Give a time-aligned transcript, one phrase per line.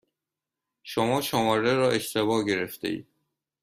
[0.83, 3.07] شما شماره را اشتباه گرفتهاید.